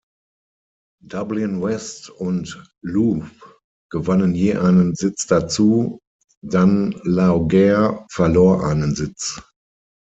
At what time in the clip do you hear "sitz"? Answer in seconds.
4.95-5.27, 8.95-9.39